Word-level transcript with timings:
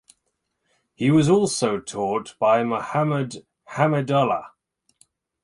He 0.95 1.11
was 1.11 1.29
also 1.29 1.79
taught 1.79 2.33
by 2.39 2.63
Muhammad 2.63 3.45
Hamidullah. 3.73 4.47